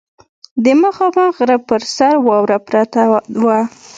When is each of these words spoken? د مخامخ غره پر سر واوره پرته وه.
د 0.63 0.65
مخامخ 0.81 1.31
غره 1.37 1.57
پر 1.67 1.81
سر 1.95 2.13
واوره 2.27 2.57
پرته 2.67 3.01
وه. 3.43 3.59